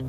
За 0.00 0.06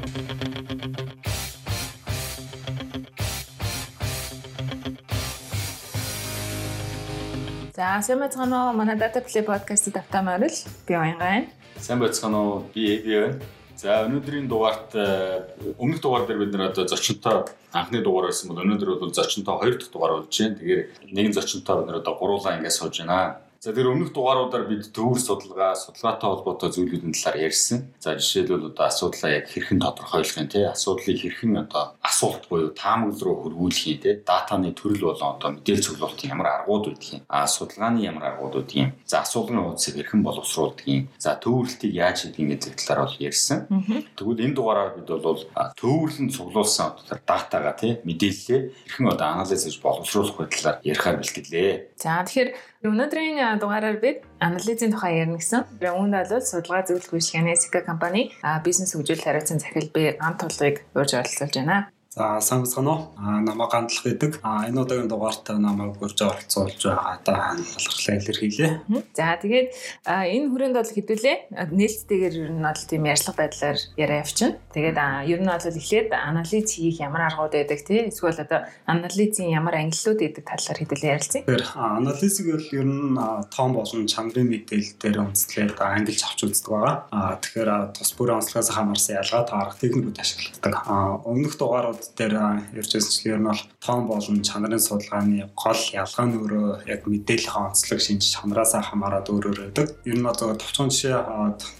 сайн 7.99 8.19
байцгаана 8.23 8.71
уу? 8.71 8.77
Манай 8.77 8.96
Data 8.96 9.19
Play 9.19 9.43
podcast-д 9.43 9.99
автаа 9.99 10.23
морил 10.23 10.55
би 10.88 10.96
Оянгайн. 10.96 11.49
Сайн 11.75 11.99
байцгаана 11.99 12.39
уу? 12.39 12.63
Би 12.73 12.88
Эви 12.96 13.19
байна. 13.19 13.41
За 13.75 14.07
өнөөдрийн 14.07 14.47
дугаарт 14.47 14.96
э, 14.96 15.76
өмнөх 15.76 15.99
дугаар 15.99 16.23
дээр 16.23 16.39
бид 16.39 16.55
нэр 16.55 16.71
одоо 16.71 16.87
зочинтой 16.87 17.51
анхны 17.75 17.99
дугаар 17.99 18.31
байсан 18.31 18.47
бол 18.47 18.63
өнөөдөр 18.63 18.95
бол 18.95 19.11
зочинтой 19.11 19.59
хоёр 19.59 19.75
дахь 19.75 19.91
дугаар 19.91 20.23
болж 20.23 20.31
байна. 20.31 20.55
Тэгэхээр 20.55 20.81
нэгэн 21.11 21.35
зочинтой 21.35 21.83
бид 21.83 21.87
нэр 21.91 21.99
одоо 21.99 22.15
гуруулаа 22.15 22.55
ингэж 22.55 22.79
сууж 22.79 22.95
байна. 23.03 23.43
За 23.61 23.69
тэр 23.77 23.93
өмнөх 23.93 24.09
дугааруудаар 24.09 24.65
бид 24.65 24.89
төвөр 24.89 25.21
судалгаа, 25.21 25.77
судалгаатай 25.77 26.25
холбоотой 26.33 26.73
зүйлүүдийн 26.73 27.13
талаар 27.13 27.45
ярьсан. 27.45 27.93
За 28.01 28.17
жишээлбэл 28.17 28.73
одоо 28.73 28.89
асуудлаа 28.89 29.37
яг 29.37 29.53
хэрхэн 29.53 29.77
тодорхойлох 29.77 30.33
юм 30.41 30.49
те? 30.49 30.65
Асуудлыг 30.65 31.21
хэрхэн 31.21 31.69
одоо 31.69 31.93
асуулт 32.02 32.49
буюу 32.49 32.73
таамаглал 32.73 33.21
руу 33.21 33.38
хөрвүүлэх 33.45 33.85
юм 33.85 34.02
те? 34.02 34.17
Датаны 34.25 34.73
төрөл 34.73 35.13
болон 35.13 35.38
одоо 35.38 35.49
мэдээлэл 35.53 35.93
цуглуулалтын 35.93 36.33
ямар 36.33 36.49
аргууд 36.66 36.89
байдгийг 36.89 37.21
а 37.29 37.45
судалгааны 37.45 38.02
ямар 38.02 38.33
аргууд 38.33 38.66
байдгийг 38.66 38.97
за 39.05 39.21
асуулгын 39.21 39.61
хуудсыг 39.61 39.93
хэрхэн 39.93 40.25
боловсруулдгийг 40.25 41.05
за 41.21 41.38
төвөрлөлтийг 41.38 41.93
яаж 41.93 42.17
хийдгийг 42.25 42.66
гэдэг 42.66 42.81
талаар 42.81 43.13
бол 43.13 43.21
ярьсан. 43.21 43.69
Тэгвэл 44.17 44.41
энэ 44.41 44.57
дугаараар 44.57 44.97
бид 44.97 45.05
бол 45.05 45.38
төвөрлөн 45.77 46.33
цуглуулсан 46.33 46.97
одоо 46.97 47.21
датагаа 47.30 47.77
те? 47.77 48.02
Мэдээлэлээ 48.09 48.89
хэрхэн 48.89 49.13
одоо 49.13 49.27
анализ 49.38 49.69
хийж 49.69 49.77
боловсруулах 49.85 50.49
байдлаар 50.49 50.81
ярихаар 50.81 51.21
бэлтгэлээ. 51.21 52.02
За 52.02 52.25
тэгэхээр 52.25 52.71
Өнөөдрийн 52.81 53.38
дугаараар 53.59 53.99
бид 53.99 54.23
анализийн 54.39 54.93
тухай 54.93 55.19
ярина 55.19 55.39
гэсэн. 55.41 55.65
Үүнд 55.81 56.15
бол 56.29 56.43
судалгаа 56.45 56.85
зөвлөх 56.87 57.11
үйлчилгээний 57.11 57.57
SK 57.57 57.83
компани 57.83 58.31
бизнес 58.63 58.95
хөгжүүлэлт 58.95 59.25
хариуцсан 59.25 59.59
захирал 59.59 59.91
би 59.91 60.03
ган 60.15 60.37
тулгыг 60.39 60.85
урьж 60.95 61.11
оролцуулж 61.17 61.55
байна. 61.57 61.91
За 62.13 62.41
уу? 62.75 63.07
А 63.15 63.39
намаа 63.39 63.70
гандлах 63.72 64.03
гэдэг. 64.03 64.44
А 64.44 64.67
энэ 64.67 64.83
удаагийн 64.83 65.08
дугаарт 65.08 65.47
намайг 65.47 65.95
урьж 65.95 66.19
оролцуулж 66.19 66.83
байгаа 66.83 67.23
талхарлаа 67.23 68.19
илэрхийлээ. 68.19 68.72
За 69.16 69.39
тэгээд 69.39 69.72
энэ 70.03 70.52
хүрээнд 70.52 70.75
бол 70.75 70.91
хэдүүлээ 70.91 71.38
нээлттэйгээр 71.71 72.36
ер 72.36 72.52
нь 72.52 72.59
бол 72.67 72.83
тийм 72.83 73.08
ярьцлага 73.08 73.47
байдлаар 73.47 73.80
яриа 73.95 74.27
явчихна. 74.27 74.59
Тэгээд 74.75 74.99
ер 74.99 75.39
нь 75.39 75.47
бол 75.47 75.63
эхлээд 75.71 76.11
анализ 76.11 76.67
хийх 76.75 76.99
ямар 76.99 77.31
аргууд 77.31 77.55
байдаг 77.55 77.80
тий? 77.80 78.03
Эсвэл 78.11 78.43
одоо 78.43 78.67
анализийн 78.91 79.55
ямар 79.55 79.80
ангиллууд 79.80 80.19
байдаг 80.19 80.43
талаар 80.43 80.80
хэдүүлээ 80.83 81.16
ярилцъя. 81.16 81.47
Тэр 81.47 81.64
анализыг 81.80 82.47
бол 82.52 82.67
ер 82.75 82.88
нь 82.91 83.16
тоон 83.55 83.71
болон 83.71 84.03
чанарын 84.11 84.52
мэдээлэл 84.52 84.99
дээр 84.99 85.31
үндэслээд 85.31 85.80
ангилж 85.80 86.27
авч 86.27 86.43
үздэг 86.43 86.75
байгаа. 86.75 87.08
А 87.08 87.39
тэгэхээр 87.39 87.95
тус 87.95 88.11
бүрийн 88.19 88.43
онцлогоос 88.43 88.75
хамаарсан 88.75 89.16
ялгаа 89.23 89.47
таарах 89.47 89.80
техникүүд 89.80 90.19
ашигладаг. 90.19 90.75
А 90.91 91.16
өмнөх 91.23 91.55
дугаарууд 91.55 92.00
талууд 92.02 92.17
дээр 92.17 92.33
ярьж 92.73 92.91
байсанчлан 92.94 93.33
ер 93.33 93.39
нь 93.39 93.47
бол 93.47 93.61
тоон 93.80 94.07
болон 94.07 94.41
чанарын 94.41 94.80
судалгааны 94.80 95.49
гол 95.53 95.81
ялгаа 95.94 96.25
нь 96.25 96.38
өөрөө 96.41 96.89
яг 96.89 97.02
мэдээллийн 97.05 97.66
онцлог 97.69 97.99
шинж 98.02 98.23
чанараас 98.33 98.73
хамаарат 98.73 99.30
өөр 99.30 99.45
өөр 99.49 99.59
байдаг. 99.61 99.88
Ер 100.05 100.17
нь 100.17 100.25
одоо 100.25 100.55
товчхон 100.58 100.89
жишээ 100.89 101.16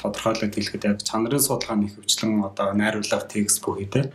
тодорхойлоод 0.02 0.54
хэлэхэд 0.54 0.86
яг 0.86 0.98
чанарын 1.02 1.42
судалгааны 1.42 1.90
хөвчлэн 1.90 2.46
одоо 2.46 2.68
найруулга 2.74 3.26
текст 3.26 3.66
бүхийдээ 3.66 4.06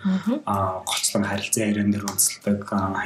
аа 0.46 0.82
голчлон 0.86 1.24
харилцан 1.26 1.62
яриан 1.66 1.90
дээр 1.90 2.06
үндэслэдэг 2.06 2.58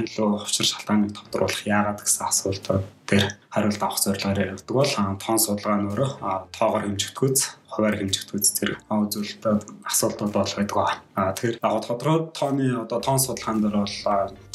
илүү 0.04 0.28
хувьчир 0.44 0.66
шалтгааныг 0.68 1.12
тодруулах 1.16 1.64
яагаад 1.64 2.00
гэсэн 2.04 2.28
асуултууд 2.28 2.84
дээр 3.08 3.24
хариулт 3.50 3.82
авах 3.82 3.98
зорилгоор 3.98 4.38
ярьдаг 4.54 4.76
бол 4.76 4.92
тоон 5.18 5.38
судалгаа 5.40 5.76
нь 5.80 5.88
өөрөө 5.90 6.10
тоогоор 6.54 6.84
хэмжигдгүүц 6.86 7.59
хуваар 7.80 7.96
хэмжигдгүүц 7.96 8.46
зэрэг 8.60 8.78
үзүүлэлтүүд 8.84 9.60
асуултууд 9.88 10.32
бол 10.36 10.52
байдаг. 10.52 11.00
Аа 11.16 11.32
тэгэхээр 11.32 11.56
тодорхой 11.64 12.20
тооны 12.36 12.66
одоо 12.84 13.00
тоон 13.00 13.20
судалгаан 13.24 13.64
дээр 13.64 13.76
бол 13.80 13.96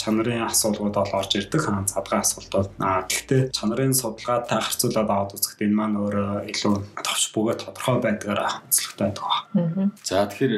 чанарын 0.06 0.46
асуулгууд 0.46 0.94
бол 0.94 1.18
орж 1.18 1.32
ирдэг 1.42 1.62
хаан 1.66 1.90
задгай 1.90 2.22
асуултууд. 2.22 2.70
Аа 2.78 3.10
гэхдээ 3.10 3.50
чанарын 3.50 3.98
судалгаатай 3.98 4.62
харьцуулаад 4.62 5.10
аваад 5.10 5.34
үзэхэд 5.34 5.66
энэ 5.66 5.76
маань 5.76 5.98
өөрөө 5.98 6.32
илүү 6.54 6.76
товч 7.02 7.24
бөгөөд 7.34 7.60
тодорхой 7.66 7.98
байдгаар 8.06 8.42
онцлогтой 8.62 9.10
байдаг. 9.10 9.26
За 10.06 10.30
тэгэхээр 10.30 10.54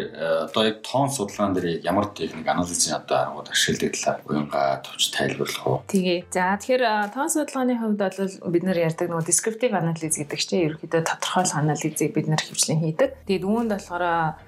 одоо 0.52 0.64
яг 0.68 0.78
тоон 0.84 1.10
судалгаан 1.10 1.56
дээр 1.56 1.80
ямар 1.88 2.12
техник 2.12 2.48
анализын 2.48 3.00
одоо 3.00 3.18
аргууд 3.24 3.50
ашигладаг 3.54 3.96
талаар 3.96 4.20
уянга 4.28 4.82
товч 4.84 5.04
тайлбарлах 5.16 5.68
уу? 5.68 5.80
Тэгээ. 5.88 6.20
За 6.34 6.58
тэгэхээр 6.60 6.84
тоон 7.16 7.30
судалгааны 7.32 7.80
хувьд 7.80 8.02
бол 8.04 8.52
бид 8.52 8.64
нэр 8.68 8.84
ярьдаг 8.92 9.08
нөгөө 9.08 9.30
descriptive 9.30 9.74
analysis 9.78 10.20
гэдэг 10.20 10.40
чинь 10.42 10.66
ерөөхдөө 10.68 11.02
тодорхойлох 11.08 11.58
анализыг 11.62 12.12
бид 12.12 12.28
нэр 12.28 12.42
хөвчлэн 12.42 12.82
хийдэг. 12.84 13.10
Тэгээд 13.30 13.46
үүнд 13.48 13.72
болохоор 13.72 14.04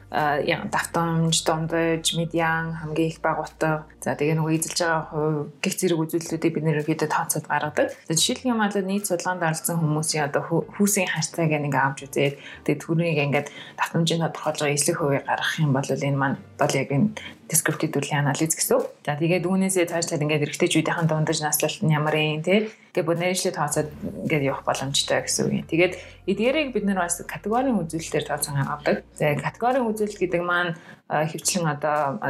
давтамж, 0.09 1.45
домдож, 1.45 2.05
медиан 2.17 2.73
хамгийн 2.73 3.09
их 3.09 3.21
баг 3.21 3.39
утга. 3.45 3.85
За 4.01 4.17
тэгээ 4.17 4.41
нөгөө 4.41 4.55
эзэлж 4.57 4.79
байгаа 4.89 5.05
хувь 5.13 5.39
гих 5.61 5.75
зэрэг 5.77 6.01
үзүүлэлтүүдийг 6.01 6.53
бид 6.57 6.65
нэр 6.65 6.81
хэд 6.81 7.05
тооцоод 7.05 7.45
гаргадаг. 7.45 7.93
Жишээлх 8.09 8.49
юм 8.49 8.59
бол 8.59 8.77
нийт 8.81 9.05
судалгаанд 9.05 9.45
оролцсон 9.45 9.77
хүмүүсийн 9.77 10.25
одоо 10.25 10.41
хүүсийн 10.73 11.09
харьцааг 11.13 11.53
ингээ 11.53 11.83
авч 11.85 11.99
үзээд 12.09 12.35
тэгээ 12.65 12.81
түрүүнийг 12.81 13.19
ингээд 13.29 13.47
давтамжийн 13.77 14.25
тодорхойлж 14.25 14.59
байгаа 14.59 14.77
эслэх 14.77 14.97
хувийг 14.97 15.25
гаргах 15.29 15.53
юм 15.61 15.71
бол 15.77 15.85
энэ 15.85 16.17
маань 16.17 16.37
бол 16.57 16.73
яг 16.73 16.89
энэ 16.89 17.07
descriptive 17.49 17.91
төрлийн 17.91 18.23
анализ 18.23 18.53
гэсэн. 18.53 18.79
За 19.03 19.17
тэгээд 19.17 19.49
үүнээсээ 19.49 19.89
цааш 19.89 20.13
цаад 20.13 20.21
ингээд 20.21 20.45
эргэжтэйчүүдийн 20.45 21.09
дундаж 21.09 21.41
наслалт 21.41 21.81
нь 21.81 21.91
ямар 21.91 22.15
юм 22.15 22.45
те. 22.45 22.69
Тэгээд 22.93 23.07
бүр 23.09 23.17
нэршлээ 23.17 23.53
тооцоод 23.57 23.89
ингээд 24.29 24.47
явах 24.47 24.63
боломжтой 24.63 25.25
гэсэн 25.25 25.41
үг 25.49 25.53
юм. 25.59 25.65
Тэгээд 25.65 25.93
эдгээрийг 26.29 26.69
бид 26.77 26.85
нар 26.85 27.01
бас 27.03 27.17
категорийн 27.25 27.81
үзүүлэлтээр 27.81 28.25
тооцсон 28.29 28.61
авдаг. 28.61 29.01
За 29.17 29.33
категорийн 29.33 29.89
үзүүлэлт 29.89 30.21
гэдэг 30.21 30.41
маань 30.45 30.77
хөвчлэн 31.09 31.65
одоо 31.65 32.21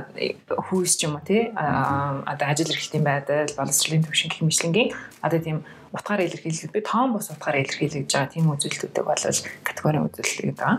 хүүс 0.47 0.95
ч 0.95 1.03
юм 1.03 1.19
уу 1.19 1.23
тий 1.27 1.51
одоо 1.51 2.45
ажил 2.47 2.71
эрхтлийн 2.71 3.03
байдал 3.03 3.51
боловсролын 3.59 4.07
төвшин 4.07 4.31
гэх 4.31 4.39
мэтлэнгийн 4.39 4.89
одоо 5.19 5.39
тийм 5.43 5.57
утгаараа 5.93 6.25
илэрхийлэх 6.27 6.71
би 6.71 6.81
тоон 6.85 7.13
бос 7.13 7.29
утгаараа 7.33 7.63
илэрхийлж 7.65 8.05
байгаа 8.13 8.29
тийм 8.29 8.51
үзүүлэлтүүдийг 8.53 9.05
бол 9.09 9.23
категорийн 9.65 10.05
үзүүлэлт 10.05 10.39
гэдэг 10.45 10.57
байгаа. 10.61 10.77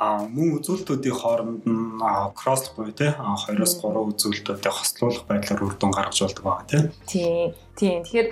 Аа 0.00 0.26
мөн 0.26 0.48
үзүүлэлтүүдийн 0.58 1.16
хооронд 1.18 1.62
нь 1.62 2.02
кросс 2.34 2.74
буюу 2.74 2.90
тий 2.90 3.10
2-оос 3.14 3.74
3 3.78 4.02
үзүүлэлтүүдийг 4.10 4.74
хослуулах 4.74 5.24
байдлаар 5.30 5.62
үр 5.62 5.74
дүн 5.78 5.92
гаргаж 5.94 6.18
болдог 6.22 6.44
байгаа 6.44 6.66
тий. 6.66 6.82
Тийм. 7.06 7.54
Тийм. 7.78 8.02
Тэгэхээр 8.04 8.28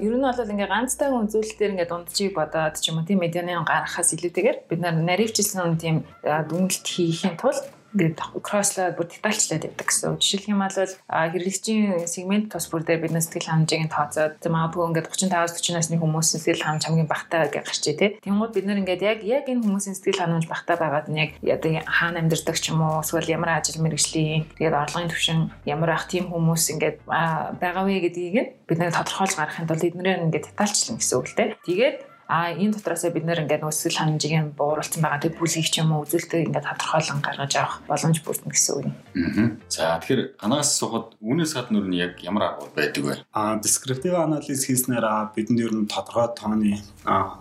ер 0.00 0.14
нь 0.16 0.24
бол 0.24 0.52
ингээ 0.54 0.70
ганцтайг 0.70 1.12
үзүүлэлтээр 1.12 1.72
ингээ 1.74 1.90
дунджийг 1.90 2.32
бодоод 2.38 2.78
ч 2.80 2.88
юм 2.88 3.02
уу 3.02 3.06
тийм 3.08 3.20
медианы 3.20 3.58
гаргахаас 3.66 4.14
илүүтэйгээр 4.16 4.58
бид 4.70 4.80
наривчлсан 4.80 5.76
тийм 5.76 6.06
дүнэлт 6.22 6.86
хийхийн 6.86 7.36
тулд 7.36 7.66
ингээд 7.92 8.18
кросслоод 8.40 8.96
бүр 8.96 9.06
детальчлаад 9.08 9.68
явдаг 9.68 9.86
гэсэн. 9.86 10.16
Жишээлх 10.16 10.48
юм 10.48 10.64
бол 10.64 10.72
хэрэглэгчийн 10.72 12.08
сегмент 12.08 12.48
тус 12.52 12.66
бүр 12.72 12.82
дээр 12.84 13.04
бид 13.04 13.12
сэтгэл 13.12 13.48
ханамжийг 13.52 13.92
тооцоод 13.92 14.40
магадгүй 14.40 14.84
ингээд 14.88 15.08
35-40 15.12 15.76
насны 15.76 15.96
хүмүүсийн 16.00 16.40
сэтгэл 16.40 16.64
ханамж 16.64 16.84
хамгийн 16.88 17.10
багтаа 17.10 17.52
гэж 17.52 17.64
гарчээ 17.68 17.96
тий. 18.00 18.10
Тэнгууд 18.24 18.52
бид 18.56 18.66
нэр 18.66 18.80
ингээд 18.80 19.02
яг 19.04 19.18
яг 19.22 19.44
энэ 19.48 19.64
хүмүүсийн 19.64 19.96
сэтгэл 19.96 20.24
ханамж 20.24 20.46
багтаа 20.48 20.76
байгаад 20.80 21.08
нь 21.12 21.20
яг 21.20 21.30
одоо 21.44 21.70
хаана 21.84 22.20
амьдардаг 22.24 22.56
ч 22.56 22.72
юм 22.72 22.80
уу 22.80 23.04
эсвэл 23.04 23.28
ямар 23.28 23.60
ажил 23.60 23.82
мэргэжлийн 23.84 24.48
тэгээд 24.56 24.76
орлогын 24.76 25.12
түвшин 25.12 25.40
ямар 25.68 25.90
ах 25.92 26.08
тийм 26.08 26.32
хүмүүс 26.32 26.64
ингээд 26.72 26.96
байгаа 27.04 27.84
вэ 27.84 28.08
гэдгийг 28.08 28.66
бид 28.68 28.78
нэр 28.78 28.96
тодорхойлж 28.96 29.36
гаргахын 29.36 29.68
тулд 29.68 29.84
эднэрээр 29.84 30.24
ингээд 30.32 30.48
детальчлан 30.48 30.96
гэсэн 30.96 31.16
үг 31.20 31.26
л 31.28 31.36
тий. 31.36 31.48
Тэгээд 31.68 31.96
а 32.32 32.48
энэ 32.56 32.72
дотроос 32.72 33.04
бид 33.12 33.28
нэр 33.28 33.44
ингээд 33.44 33.60
нөөцөл 33.60 34.00
ханамжийг 34.00 34.56
бууруулсан 34.56 35.04
байгаа 35.04 35.20
тэг 35.20 35.36
бүлгийг 35.36 35.68
ч 35.68 35.84
юм 35.84 35.92
уу 35.92 36.08
үзүүлэлтийг 36.08 36.48
ингээд 36.48 36.64
тодорхойлон 36.64 37.20
гаргаж 37.20 37.52
авах 37.60 37.76
боломж 37.84 38.18
бүрдэн 38.24 38.48
гэсэн 38.48 38.72
үг 38.72 38.84
юм. 38.88 38.94
Аа. 39.20 39.48
За 39.68 40.00
тэгэхээр 40.00 40.22
анаас 40.40 40.72
сухад 40.80 41.12
үүнээс 41.20 41.52
гадна 41.52 41.84
юу 41.84 41.92
яг 41.92 42.16
ямар 42.24 42.56
арга 42.56 42.72
байдаг 42.72 43.04
вэ? 43.04 43.14
А 43.36 43.60
descriptive 43.60 44.16
analysis 44.16 44.64
хийснээр 44.64 45.04
бидэнд 45.36 45.60
ер 45.60 45.72
нь 45.76 45.84
тодорхой 45.92 46.32
тооны 46.32 46.80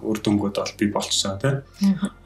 үр 0.03 0.17
дүнгууд 0.19 0.59
бол 0.59 0.75
бий 0.75 0.89
болчихоо 0.91 1.39
тийм. 1.39 1.63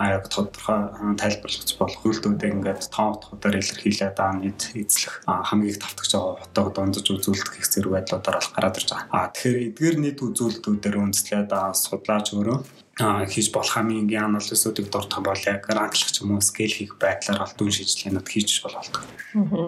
А 0.02 0.18
яг 0.18 0.26
тодорхой 0.34 0.90
тайлбарлах 1.22 1.70
болох 1.78 2.02
үйлдэлүүдийг 2.02 2.53
ингээд 2.66 2.90
тоон 2.90 3.14
утгуудаар 3.14 3.62
илэрхийлээд 3.62 4.18
аа 4.18 4.34
нийт 4.42 4.73
эзлэх 4.73 5.22
хамгийн 5.22 5.70
их 5.70 5.79
тавтагч 5.85 6.12
байгаа 6.17 6.41
утга 6.41 6.72
дундаж 6.73 7.06
үзүүлэлт 7.14 7.52
гэх 7.53 7.70
зэрэг 7.70 7.94
байдлуудаар 7.94 8.41
бол 8.41 8.53
гараад 8.58 8.79
ирж 8.79 8.90
байгаа. 8.90 9.14
А 9.14 9.29
тэгэхээр 9.29 9.58
эдгээр 9.70 9.97
нийт 10.02 10.20
үзүүлэлтүүдээр 10.26 10.96
үндэслээд 10.97 11.52
судлаач 11.76 12.28
өөрөө 12.34 12.54
а 12.99 13.25
хийж 13.28 13.52
болох 13.52 13.75
хамгийн 13.75 14.07
анализуудыг 14.23 14.87
дурдах 14.87 15.19
бол 15.19 15.41
яг 15.47 15.67
ранглах 15.67 16.11
ч 16.11 16.23
юм 16.23 16.35
уу 16.35 16.41
скейл 16.41 16.72
хийх 16.72 16.96
байдлаар 16.96 17.43
бол 17.43 17.55
дүн 17.59 17.72
шийдлэнүүд 17.75 18.28
хийж 18.31 18.63
бололдог. 18.63 19.03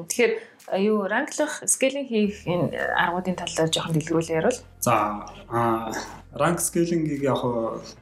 Тэгэхээр 0.08 0.34
юу 0.80 1.08
ранглах 1.08 1.64
скейлинг 1.68 2.08
хийх 2.08 2.48
энэ 2.48 2.72
аргуудын 2.96 3.36
талаар 3.36 3.68
жоохон 3.68 3.96
дэлгэрүүлээ 4.00 4.40
ярил. 4.40 4.60
За 4.80 5.26
а 5.50 5.92
ранк 6.38 6.60
скейлингийг 6.62 7.24
яг 7.24 7.42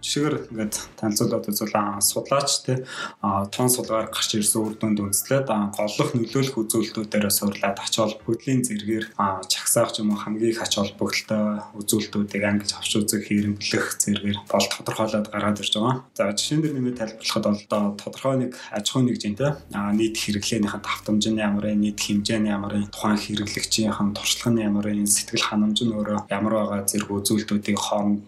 жишгээр 0.04 0.52
ингээд 0.52 0.76
танилцуулаад 1.00 1.48
үзвэл 1.48 2.02
судлаач 2.02 2.52
те 2.66 2.84
тон 3.22 3.70
судгаар 3.72 4.12
гарч 4.12 4.36
ирсэн 4.36 4.62
үр 4.66 4.76
дүнд 4.76 5.00
үндэслээд 5.00 5.48
голлох 5.48 6.10
нөлөөлөх 6.18 6.58
үзүүлэлтүүдээр 6.58 7.32
суурлаад 7.32 7.80
ач 7.80 7.94
холбогдлын 7.96 8.66
зэргээр 8.68 9.06
чагсаах 9.48 9.96
юм 10.02 10.12
уу 10.12 10.20
хамгийн 10.20 10.52
их 10.52 10.62
ач 10.66 10.76
холбогдолтой 10.76 11.64
үзүүлэлтүүдийг 11.80 12.44
ангиж 12.44 12.72
авч 12.76 12.92
үзэх 12.98 13.24
хэрэглэх 13.30 13.88
зэргээр 14.04 14.38
бол 14.50 14.68
тодорхойлоод 14.68 15.28
гараад 15.32 15.62
ирж 15.62 15.74
байгаа. 15.80 16.04
За 16.18 16.34
жишээн 16.34 16.62
дээр 16.66 16.76
нэмээд 16.76 17.00
тайлбарлахад 17.00 17.46
бол 17.46 17.96
тодорхой 17.96 18.36
нэг 18.42 18.52
аж 18.74 18.86
ахуйн 18.90 19.06
нэгжийн 19.16 19.38
те 19.40 19.56
нийт 19.72 20.18
хэрэглээнийхэн 20.18 20.84
давтамж 20.84 21.24
нь 21.30 21.40
ямар 21.40 21.72
нийт 21.72 22.02
хэмжээ 22.04 22.40
нь 22.42 22.52
ямар 22.52 22.74
тухайн 22.92 23.16
хэрэглэгчийн 23.22 23.94
туршлага 24.12 24.52
нь 24.52 24.66
ямар 24.66 24.88
сэтгэл 25.06 25.46
ханамж 25.46 25.78
нь 25.86 25.94
өөрөө 25.96 26.20
ямар 26.34 26.54
байгаа 26.66 26.90
зэрэг 26.90 27.10
үзүүлэлтүүдийг 27.14 27.78
хооронд 27.78 28.22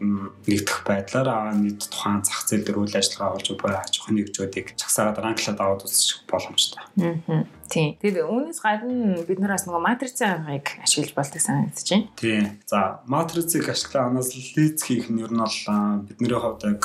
нэгдэх 0.46 0.78
байдлаар 0.86 1.58
нийт 1.58 1.82
тухайн 1.90 2.22
зах 2.22 2.46
зээл 2.46 2.66
дээр 2.66 2.82
үйл 2.82 2.96
ажиллагаа 2.96 3.34
болж 3.34 3.48
буй 3.58 3.72
аж 3.74 3.94
ахуйн 3.98 4.16
нэгжүүдийг 4.22 4.68
чагсаагаад 4.80 5.22
ранглаад 5.22 5.60
аваад 5.60 5.86
үзчих 5.86 6.22
боломжтой. 6.30 6.84
Аа. 7.02 7.44
Тийм. 7.68 8.00
Тэгээд 8.00 8.24
үүнээс 8.24 8.60
гадна 8.64 9.24
бид 9.28 9.40
нараас 9.44 9.68
нөгөө 9.68 9.84
матрицын 9.84 10.48
аргыг 10.48 10.68
ашиглаж 10.84 11.14
болдог 11.16 11.42
санагдаж 11.44 11.88
байна. 11.88 12.08
Тийм. 12.16 12.46
За 12.66 13.00
матрицыг 13.06 13.68
ашиглаа 13.68 14.08
анализ 14.08 14.32
хийх 14.32 15.12
нь 15.12 15.22
ер 15.22 15.32
нь 15.32 15.42
бол 15.44 15.60
бидний 16.08 16.32
хувьд 16.32 16.64
яг 16.64 16.84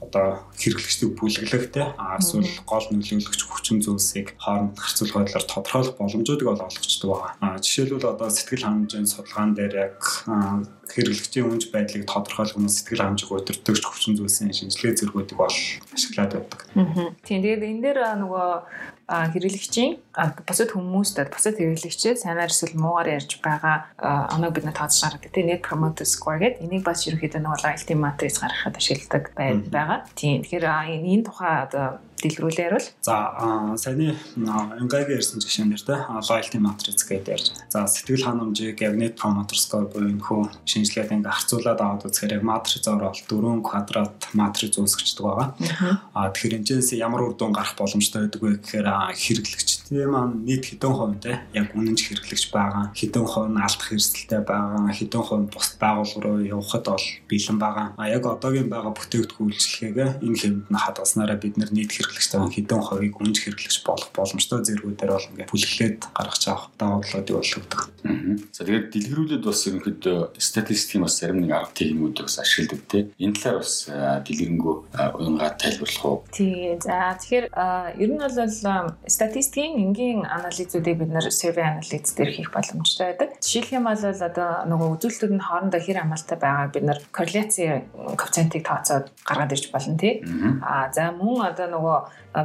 одоо 0.00 0.40
хэрэглэгчдийг 0.56 1.12
бүлэглэх 1.18 1.66
те 1.76 1.92
эсвэл 2.18 2.48
гол 2.64 2.86
нөлөөлөгч 2.88 3.40
хүчин 3.44 3.84
зүйлсийг 3.84 4.32
хооронд 4.40 4.78
харьцуулах 4.80 5.16
байдлаар 5.28 5.44
тодорхойлох 5.44 5.96
боломжуудыг 6.00 6.48
ол 6.48 6.64
олгочдөг 6.64 7.10
байгаа. 7.10 7.60
Жишээлбэл 7.60 8.12
одоо 8.14 8.28
сэтгэл 8.32 8.64
ханамжийн 8.64 9.06
судалгаан 9.06 9.52
дээр 9.52 9.74
яг 9.76 10.00
хэрэглэгчийн 10.90 11.46
үнж 11.46 11.68
байдлыг 11.68 12.08
тодорхойлох 12.08 12.58
нь 12.58 12.72
сэтгэл 12.72 13.04
ханамжийг 13.04 13.30
удирдахч 13.30 13.84
хүчин 13.84 14.16
зүйлсийн 14.16 14.56
шинжилгээ 14.56 14.98
зэргүүдийг 14.98 15.38
бол 15.38 15.52
ашиглаад 15.94 16.32
байдаг. 16.32 16.60
Тийм 17.22 17.44
тэгээд 17.44 17.62
энэ 17.68 17.82
дээр 17.84 17.98
нөгөө 18.24 18.48
хэрэглэгчийн 19.10 19.98
бусад 20.46 20.70
хүмүүст 20.70 21.18
бусад 21.34 21.58
хэрэглэгчээ 21.58 22.14
сайнаар 22.14 22.54
эсвэл 22.54 22.78
муугаар 22.78 23.18
ярьж 23.18 23.42
байгаа 23.42 23.90
оног 24.30 24.54
бид 24.54 24.70
нэ 24.70 24.72
тооцож 24.72 25.02
гаргадаг 25.02 25.34
тийм 25.34 25.50
net 25.50 25.66
promoter 25.66 26.06
score 26.06 26.38
гэдэг 26.38 26.62
энийг 26.62 26.86
бас 26.86 27.02
ерөнхийдөө 27.10 27.42
нэг 27.42 27.50
ultimate 27.58 27.98
matrix 27.98 28.38
гаргахад 28.38 28.78
ашигладаг 28.78 29.24
байгаа. 29.34 30.06
Тийм. 30.14 30.46
Тэгэхээр 30.46 30.66
энэ 30.66 31.26
тухай 31.26 31.54
одоо 31.66 31.98
дэлгэрүүлээ 32.22 32.68
ярил. 32.68 32.88
За 33.00 33.32
саяны 33.80 34.16
Ингагийн 34.36 35.18
ярьсан 35.18 35.40
жишээнээр 35.40 35.82
те 35.82 35.96
loyalty 36.24 36.58
matrix 36.60 37.04
гэдэг 37.04 37.34
ярьж. 37.34 37.46
За 37.72 37.86
сэтгэл 37.88 38.24
ханамжийг 38.28 38.80
яг 38.80 38.94
net 38.96 39.16
promoter 39.16 39.56
score 39.56 39.88
буюу 39.88 40.12
энэ 40.12 40.24
хөө 40.24 40.68
шинжилгээд 40.68 41.16
ингээ 41.16 41.32
харьцуулаад 41.32 41.80
аваад 41.80 42.06
үзэхээр 42.06 42.36
яг 42.38 42.44
матрix 42.44 42.84
зор 42.84 43.00
бол 43.00 43.16
4 43.16 43.64
квадрат 43.64 44.16
матрix 44.36 44.76
үүсгэждэг 44.76 45.24
байгаа. 45.24 45.48
А 46.14 46.30
тэгэхээр 46.30 46.56
энэчээс 46.60 46.96
ямар 47.00 47.24
үр 47.24 47.34
дүн 47.34 47.52
гарах 47.56 47.74
боломжтой 47.76 48.28
байдаг 48.28 48.40
вэ 48.42 48.60
гэхээр 48.60 48.86
хэрэглэгчдийн 49.90 50.10
маань 50.10 50.46
нийт 50.46 50.64
хэдэн 50.70 50.92
хувь 50.94 51.18
те 51.18 51.42
яг 51.52 51.74
үнэнч 51.74 52.00
хэрэглэгч 52.06 52.54
байгаа. 52.54 52.94
Хэдэн 52.94 53.26
хувь 53.26 53.50
нь 53.50 53.58
алдах 53.58 53.90
эрсдэлтэй 53.90 54.40
байгаа. 54.46 54.86
Хэдэн 54.94 55.22
хувь 55.22 55.42
нь 55.42 55.50
бус 55.50 55.68
байгуул 55.82 56.14
руу 56.22 56.38
явахад 56.46 56.86
бол 56.86 57.06
бэлэн 57.26 57.58
байгаа. 57.58 57.86
А 57.98 58.06
яг 58.06 58.22
одоогийн 58.26 58.70
байгаа 58.70 58.94
бүтээгдэхүүн 58.94 59.50
үйлчлэгээ 59.50 60.08
энэ 60.22 60.38
хэмжээнд 60.38 60.70
нь 60.70 60.78
хадгаснараа 60.78 61.38
бид 61.42 61.58
нийт 61.58 61.90
хэрэглэгчтэй 61.90 62.38
хэдэн 62.38 62.80
хувийг 62.86 63.14
үнж 63.18 63.36
хэрэглэгч 63.42 63.78
болох 63.82 64.08
боломжтой 64.14 64.62
зэргүүдээр 64.62 65.10
бол 65.10 65.28
ингээд 65.34 65.50
бүлэглээд 65.50 65.98
гаргаж 66.14 66.42
авах 66.46 66.70
даваадлуудыг 66.78 67.34
болгодог. 67.34 67.80
За 68.52 68.64
тэгээд 68.64 68.86
дэлгэрүүлээд 68.94 69.44
бас 69.44 69.60
ерөнхийдөө 69.68 70.18
статистикийн 70.38 71.02
бас 71.04 71.14
зарим 71.20 71.40
нэг 71.42 71.52
арга 71.54 71.74
техникүүдийг 71.74 72.26
бас 72.26 72.38
ашигладаг 72.42 72.80
тий. 72.88 73.02
Энэ 73.18 73.34
талаар 73.36 73.58
бас 73.62 73.74
дэлгэрэнгүй 74.26 74.76
уянгаад 75.20 75.56
тайлбарлах 75.60 76.04
уу? 76.04 76.18
Тий. 76.32 76.76
За 76.80 77.16
тэгэхээр 77.20 77.46
ер 78.00 78.10
нь 78.10 78.20
бол 78.20 78.36
статистикийн 79.06 79.72
энгийн 79.80 80.24
анализуудыг 80.24 80.96
бид 80.98 81.10
нэр 81.10 81.28
survey 81.30 81.64
analytics 81.64 82.16
дээр 82.16 82.30
хийх 82.34 82.50
боломжтой 82.54 83.14
байдаг. 83.14 83.36
Жишээлх 83.40 83.74
юм 83.76 83.86
бол 83.88 84.00
одоо 84.00 84.50
нөгөө 84.70 84.88
үзүүлэлтүүд 84.96 85.32
нь 85.36 85.46
хоорондоо 85.46 85.80
хэр 85.80 85.98
хамаартай 86.00 86.38
байгааг 86.38 86.70
бид 86.74 86.84
нэр 86.88 86.98
корреляци 87.10 87.84
коэффициентийг 88.16 88.64
тооцоод 88.66 89.12
гаргаад 89.24 89.54
ирж 89.54 89.70
болно 89.72 89.96
тий. 89.98 90.22
А 90.62 90.90
за 90.92 91.12
мөн 91.12 91.50
одоо 91.50 91.66
нөгөө 91.70 91.98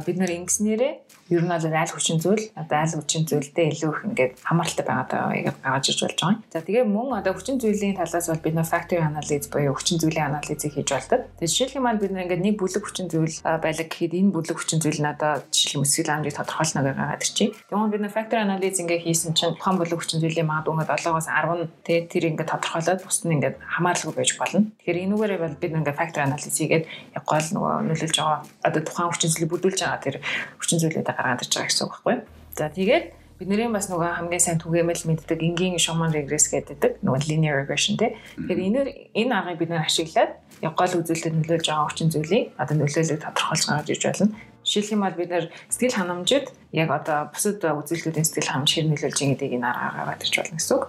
бид 0.06 0.16
нэр 0.18 0.30
ингэснээрээ 0.42 0.94
ер 1.30 1.42
нь 1.42 1.50
бол 1.50 1.66
айл 1.66 1.90
хүчин 1.94 2.18
зүйл 2.22 2.50
одоо 2.54 2.78
айл 2.78 2.94
хүчин 2.98 3.26
зүйлдээ 3.26 3.74
илүү 3.74 3.90
их 3.90 4.00
ингээд 4.06 4.32
хамааралтай 4.46 4.86
байгаад 4.86 5.10
байгааг 5.10 5.56
гаргаж 5.62 5.85
ирж 5.90 6.00
болж 6.02 6.18
байгаа 6.18 6.34
юм. 6.34 6.44
За 6.52 6.60
тэгээ 6.62 6.84
мөн 6.86 7.08
одоо 7.20 7.32
хүчин 7.34 7.56
зүйлийн 7.60 7.96
талаас 7.96 8.26
бол 8.28 8.44
бид 8.44 8.54
нэ 8.56 8.64
factor 8.66 9.00
analysis 9.00 9.48
буюу 9.50 9.74
хүчин 9.76 9.98
зүйлийн 10.00 10.28
анализыг 10.30 10.72
хийж 10.74 10.88
болдог. 10.90 11.20
Тэгээ 11.38 11.50
жишээлх 11.50 11.76
юм 11.78 11.86
бол 11.86 12.00
бид 12.02 12.12
ингээд 12.14 12.42
нэг 12.42 12.54
бүлэг 12.56 12.84
хүчин 12.84 13.06
зүйл 13.10 13.36
байлаг 13.44 13.88
гэхэд 13.90 14.14
энэ 14.16 14.34
бүлэг 14.34 14.56
хүчин 14.56 14.80
зүйл 14.82 15.00
нь 15.02 15.10
одоо 15.10 15.32
жишээлх 15.52 15.76
юм 15.76 15.84
эсвэл 15.86 16.12
амрыг 16.14 16.34
тодорхойлно 16.34 16.80
гаргаад 16.82 17.22
ирчих. 17.22 17.54
Тэгвэл 17.70 17.92
бид 17.94 18.02
нэ 18.02 18.10
factor 18.10 18.38
analysis 18.42 18.80
ингээд 18.82 19.04
хийсэн 19.06 19.32
чинь 19.38 19.54
тухайн 19.54 19.78
бүлэг 19.78 19.98
хүчин 20.00 20.20
зүйлийн 20.22 20.48
магадгүй 20.50 20.86
7-оос 20.86 21.28
10 21.30 21.70
тэгээ 21.86 22.02
тэр 22.10 22.24
ингээд 22.34 22.50
тодорхойлоод 22.50 23.00
бус 23.04 23.18
нь 23.24 23.34
ингээд 23.36 23.56
хамааралгүй 23.60 24.14
байж 24.16 24.30
болно. 24.38 24.60
Тэгэхээр 24.82 25.02
энүүгээрээ 25.06 25.40
бол 25.42 25.56
бид 25.60 25.72
ингээд 25.76 25.98
factor 25.98 26.22
analysis 26.22 26.56
хийгээд 26.58 26.84
яг 27.16 27.24
гол 27.24 27.48
нөгөө 27.54 27.74
нөлөөлж 27.90 28.16
байгаа 28.16 28.40
одоо 28.66 28.82
тухайн 28.82 29.10
хүчин 29.12 29.30
зүйлийг 29.30 29.50
бүрдүүлж 29.52 29.80
байгаа 29.82 30.00
тэр 30.02 30.16
хүчин 30.58 30.80
зүйлүүдээ 30.82 31.14
гаргаад 31.16 31.42
ирж 31.44 31.52
байгаа 31.54 31.68
гэсэн 31.70 31.84
үг 31.86 31.92
байхгүй. 31.92 32.16
За 32.56 32.72
тэгээд 32.72 33.04
бидний 33.38 33.68
бас 33.68 33.90
нөгөө 33.92 34.16
хамгийн 34.16 34.40
сайн 34.40 34.60
түгээмэл 34.60 35.04
мэддэг 35.12 35.40
энгийн 35.44 35.76
Schumann 35.76 36.12
regress 36.16 36.48
гэдэг 36.48 37.04
нөгөө 37.04 37.28
linear 37.28 37.60
regression 37.60 38.00
тий. 38.00 38.16
Тэгэхээр 38.40 38.60
энэ 38.64 38.80
энэ 39.12 39.32
аргыг 39.36 39.58
бид 39.60 39.70
нэр 39.70 39.84
ашиглаад 39.84 40.40
яг 40.64 40.72
гол 40.72 40.96
үзүүлэлтэд 41.04 41.36
нөлөөлж 41.36 41.66
байгаа 41.68 41.88
хүчин 41.92 42.08
зүйлийг 42.08 42.56
одоо 42.56 42.76
нөлөөлөлийг 42.80 43.20
тодорхойлж 43.20 43.64
гаргаж 43.68 43.88
иж 43.92 44.02
болно. 44.08 44.32
Жишээлх 44.66 44.92
юм 44.96 45.04
бол 45.04 45.14
бид 45.20 45.30
нэр 45.30 45.46
сэтгэл 45.68 45.98
ханамжид 46.00 46.46
яг 46.72 46.90
одоо 46.90 47.18
бусад 47.30 47.60
үзүүлэлтүүдийн 47.60 48.26
сэтгэл 48.26 48.50
ханамж 48.50 48.70
хэр 48.72 48.88
нөлөөлж 48.88 49.18
байгаа 49.20 49.32
гэдгийг 49.36 49.56
энэ 49.60 49.68
аргаар 49.68 49.94
гаргаж 49.94 50.20
ирж 50.26 50.36
болно 50.40 50.56
гэсэн 50.56 50.74
үг. 50.74 50.84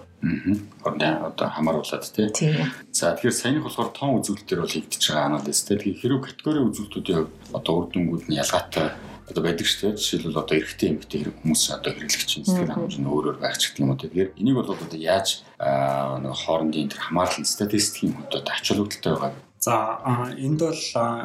Аа. 0.98 1.30
Одоо 1.30 1.46
хамааруулад 1.52 2.04
тий. 2.10 2.26
За 2.90 3.14
тэгэхээр 3.14 3.38
саяных 3.38 3.64
болохоор 3.68 3.90
тоон 3.94 4.18
үзүүлэлтээр 4.18 4.60
бол 4.64 4.74
хийгдэж 4.74 5.02
байгаа 5.04 5.26
анализ 5.30 5.60
тий. 5.62 5.76
Тэгэхээр 5.78 6.00
хэрэг 6.00 6.22
категори 6.26 6.60
үзүүлэлтүүдийн 6.66 7.18
хувьд 7.22 7.34
одоо 7.54 7.74
үр 7.78 7.86
дүнгууд 7.92 8.24
нь 8.26 8.40
ялгаатай 8.40 8.88
одоо 9.30 9.42
байдаг 9.44 9.66
шүү 9.68 9.80
дээ. 9.92 10.00
Жишээлбэл 10.00 10.40
одоо 10.42 10.56
эрэгтэй 10.58 10.88
эмэгтэй 10.90 11.18
хэрэг 11.20 11.36
хүмүүс 11.40 11.62
одоо 11.76 11.92
хэрэглэгч 11.92 12.30
сэтгэл 12.42 12.72
ханамж 12.72 12.96
нь 12.98 13.08
өөрөөр 13.08 13.38
байх 13.40 13.56
ч 13.60 13.62
гэх 13.70 13.80
юм 13.84 13.92
уу. 13.92 14.00
Тэгэхээр 14.00 14.34
энийг 14.40 14.56
бол 14.56 14.72
одоо 14.72 14.98
яаж 14.98 15.28
нэг 16.24 16.34
хоорондын 16.34 16.88
тэр 16.88 17.02
хамаарлын 17.04 17.46
статистикийн 17.46 18.16
хувьд 18.16 18.34
одоо 18.40 18.52
ач 18.56 18.64
холбогдолтой 18.68 19.14
байгаа 19.14 19.48
За 19.60 19.98
энд 20.38 20.60
бол 20.62 20.82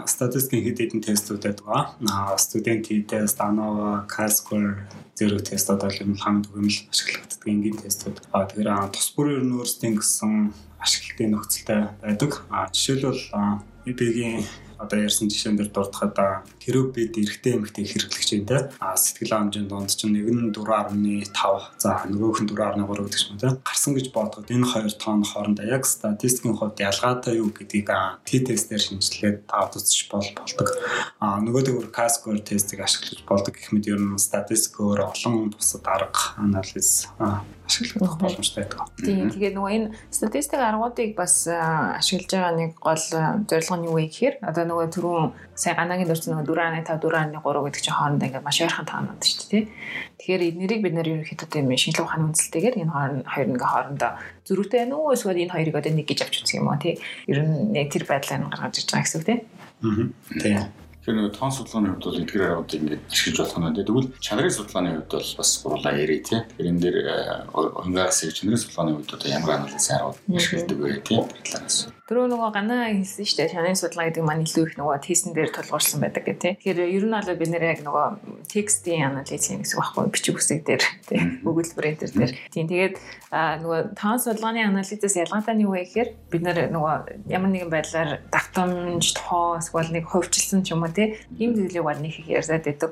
статистикийн 0.10 0.66
хэд 0.66 0.78
хэдэн 0.82 1.02
тестүүд 1.06 1.44
байдаг. 1.46 1.94
Студентийн 2.42 3.06
тест, 3.06 3.38
ANOVA, 3.38 4.10
CASCOR 4.10 4.90
зэрэг 5.14 5.46
тестүүд 5.54 5.82
бол 5.86 6.02
юм 6.02 6.18
хамт 6.18 6.50
өгөмөл 6.50 6.90
ашиглагддаг 6.90 7.46
энгийн 7.46 7.78
тестүүд. 7.78 8.26
А 8.34 8.50
тэгэхээр 8.50 8.90
тус 8.90 9.14
бүрийн 9.14 9.46
университетийн 9.46 10.02
гэсэн 10.02 10.50
ашиглалтын 10.82 11.30
нөхцөлтэй 11.30 11.82
байдаг. 12.02 12.32
А 12.50 12.74
жишээлбэл 12.74 13.22
EPG-ийн 13.86 14.42
одоо 14.84 15.00
ярьсан 15.00 15.32
жишээн 15.32 15.58
дээр 15.58 15.72
дурдахад 15.72 16.46
тэрөв 16.60 16.92
бид 16.92 17.16
эрэгтэй 17.16 17.56
эмэгтэй 17.58 17.86
хэрэглэгч 17.88 18.30
юм 18.36 18.46
те. 18.46 18.70
А 18.84 18.96
сэтгэл 19.00 19.34
хангамжийн 19.34 19.68
дунд 19.72 19.96
чинь 19.96 20.14
нэг 20.14 20.28
нь 20.28 20.52
4.5 20.52 21.80
за 21.80 22.04
нөгөөх 22.12 22.44
нь 22.44 22.50
4.3 22.52 22.84
гэдэг 22.84 23.20
ч 23.20 23.25
юм 23.32 23.40
те. 23.40 23.56
Гарсан 23.63 23.96
гэж 23.96 24.12
бодоход 24.12 24.52
энэ 24.52 24.68
хоёр 24.68 24.94
тоон 24.94 25.24
хоорондоо 25.24 25.66
яг 25.66 25.88
статистикийн 25.88 26.56
хувьд 26.60 26.80
ялгаатай 26.84 27.40
юу 27.40 27.50
гэдгийг 27.50 27.90
T-тестээр 28.28 28.82
шинжилгээд 28.84 29.38
үзэж 29.48 30.10
бол 30.12 30.28
болдог. 30.36 30.70
А 31.20 31.40
нөгөөдөөр 31.40 31.88
CASCOR 31.92 32.40
тестийг 32.44 32.84
ашиглаж 32.84 33.22
болдог 33.28 33.54
гэх 33.56 33.72
мэт 33.72 33.88
ер 33.88 34.00
нь 34.00 34.18
статистик 34.18 34.80
өөр 34.80 35.12
олон 35.12 35.54
бусад 35.54 35.86
арга 35.88 36.36
анализ 36.38 37.08
ашиглах 37.67 38.20
боломжтой 38.20 38.63
байдаг. 38.63 38.91
Тийм. 39.00 39.32
Тэгээд 39.32 39.55
нөгөө 39.55 39.72
энэ 39.72 39.88
статистик 40.12 40.60
аргуудыг 40.60 41.15
бас 41.15 41.48
ашиглаж 41.48 42.29
байгаа 42.29 42.53
нэг 42.60 42.72
гол 42.77 43.03
зорилго 43.48 43.75
нь 43.79 43.88
юу 43.88 43.96
вэ 43.98 44.05
гэхээр 44.12 44.36
одоо 44.43 44.63
нөгөө 44.67 44.88
түрүүн 44.91 45.27
сая 45.55 45.74
ганагийн 45.79 46.10
дурсан 46.12 46.36
нөгөө 46.36 46.48
4.5 46.51 47.39
4.3 47.39 47.63
гэдэг 47.63 47.82
чинь 47.84 47.98
хоорондоо 47.98 48.27
ингээд 48.27 48.48
маш 48.48 48.58
ойрхон 48.60 48.88
таанууд 48.89 49.22
шүү 49.24 49.48
дээ. 49.48 49.63
Тэгэхээр 50.20 50.48
эднэрийг 50.50 50.82
бид 50.84 50.93
нэр 50.93 51.12
ерөнхийдөө 51.13 51.48
тийм 51.48 51.72
шинжилгээ 51.72 52.03
ухааны 52.03 52.25
үндэслэлтэйгээр 52.27 52.75
энэ 52.84 52.93
хоёр 53.32 53.48
ингээ 53.53 53.72
хоорондоо 53.72 54.12
зөрүүтэй 54.43 54.79
байна 54.84 54.96
уу 55.00 55.15
эсвэл 55.15 55.39
энэ 55.39 55.55
хоёрыг 55.55 55.75
одоо 55.79 55.93
нэг 55.96 56.08
гэж 56.08 56.20
авч 56.27 56.36
үзэх 56.43 56.60
юм 56.60 56.67
уу 56.67 56.79
тий. 56.84 57.00
Ер 57.32 57.39
нь 57.43 57.72
тэр 57.88 58.03
байдлаар 58.03 58.51
гаргаж 58.51 58.75
ирж 58.84 58.89
байгаа 58.91 59.05
гэсэн 59.08 59.20
үг 59.24 59.27
тий. 59.27 59.39
Аа. 59.84 60.08
Тийм. 60.43 60.83
Тэгэхээр 61.03 61.19
нэг 61.19 61.36
тоон 61.36 61.51
судалгааны 61.51 61.88
хувьд 61.91 62.05
бол 62.07 62.22
эдгээр 62.24 62.48
аргуудыг 62.48 62.79
ингээд 62.79 63.03
ашиглаж 63.12 63.39
болох 63.43 63.60
нь. 63.60 63.75
Тэгвэл 63.75 64.07
чанарын 64.24 64.55
судалгааны 64.55 64.89
хувьд 65.03 65.12
бол 65.12 65.31
бас 65.36 65.51
гурлаа 65.60 65.93
ярий 66.00 66.24
тий. 66.24 66.39
Тэгэхээр 66.39 66.72
энэ 66.72 66.79
дээр 66.79 66.98
онгаас 67.51 68.24
чанарын 68.24 68.63
судалгааны 68.63 68.91
хувьд 68.95 69.12
одоо 69.12 69.27
ямар 69.27 69.51
анализ 69.51 69.91
аргууд 69.91 70.17
ашигладаг 70.31 70.79
вэ 70.79 71.03
тий? 71.03 71.19
Тэр 71.19 71.43
талаас. 71.43 71.91
Тэрөө 72.03 72.27
нөгөө 72.36 72.51
ганаа 72.51 72.91
хэлсэн 72.91 73.24
шүү 73.24 73.38
дээ. 73.39 73.53
Шанын 73.55 73.79
судалгаа 73.79 74.12
гэдэг 74.12 74.24
маань 74.27 74.43
илүү 74.43 74.63
их 74.67 74.75
нөгөө 74.75 74.98
тестэн 75.07 75.31
дээр 75.31 75.55
тулгуурсан 75.55 76.03
байдаг 76.03 76.27
гэх 76.27 76.39
тээ. 76.43 76.53
Тэгэхээр 76.60 76.79
ер 77.00 77.05
нь 77.07 77.15
бол 77.15 77.39
бид 77.39 77.51
нэр 77.55 77.63
яг 77.63 77.79
нөгөө 77.79 78.07
текстийн 78.51 79.07
анализ 79.07 79.48
гэсэн 79.48 79.79
байхгүй 79.79 80.12
бичиг 80.12 80.36
үсэг 80.36 80.67
дээр 80.67 80.83
тий 81.07 81.22
өгүүлбэрэн 81.48 81.95
дээр 82.03 82.12
дээр. 82.12 82.33
Тийм 82.51 82.67
тэгээд 82.67 82.95
нөгөө 83.31 83.79
таан 83.95 84.19
судалгааны 84.19 84.67
анализээс 84.67 85.15
ялгаатай 85.24 85.55
нь 85.55 85.63
юу 85.63 85.79
вэ 85.79 85.88
гэхээр 85.88 86.10
бид 86.27 86.43
нөгөө 86.43 87.31
ямар 87.31 87.51
нэгэн 87.55 87.72
байдлаар 87.72 88.19
давтамж 88.27 89.15
тоо 89.15 89.63
эсвэл 89.63 89.95
нэг 89.95 90.12
хувьчилсан 90.12 90.67
ч 90.67 90.75
юм 90.75 90.83
уу 90.83 90.91
тий 90.91 91.15
ийм 91.39 91.55
зүйлийг 91.55 91.88
бол 91.88 92.03
нэг 92.03 92.19
их 92.19 92.27
ярьад 92.27 92.67
байдаг. 92.67 92.91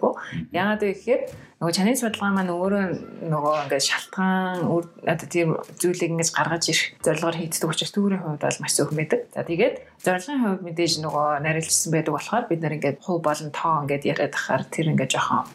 Яагаад 0.55 0.87
вэ 0.87 0.95
гэхээр 0.95 1.21
нөгөө 1.61 1.77
чанарын 1.77 2.01
судалгаа 2.01 2.33
маань 2.33 2.49
өөрөө 2.49 2.85
нөгөө 3.29 3.55
ингээд 3.69 3.85
шалтгаан 3.85 4.65
одоо 5.05 5.27
тийм 5.29 5.61
зүйлийг 5.77 6.09
ингэж 6.17 6.33
гаргаж 6.33 6.73
ирэх 6.73 6.97
зорилгоор 7.05 7.37
хийдэг 7.37 7.69
учраас 7.69 7.93
түүрийн 7.93 8.25
хувьд 8.25 8.41
бол 8.41 8.61
маш 8.65 8.73
зөвхөн 8.73 8.97
байдаг. 9.01 9.19
За 9.33 9.41
тэгээд 9.41 9.75
зорилгын 10.01 10.41
хувьд 10.41 10.61
мэдээж 10.65 10.93
нөгөө 11.05 11.27
нарилжсан 11.45 11.91
байдаг 11.93 12.13
болохоор 12.17 12.45
бид 12.49 12.61
нар 12.61 12.73
ингээд 12.77 12.97
хувь 13.05 13.21
болон 13.21 13.49
тоо 13.53 13.85
ингээд 13.85 14.07
яриад 14.09 14.33
ахаар 14.33 14.63
тэр 14.65 14.89
ингээд 14.93 15.13
жоохон 15.13 15.45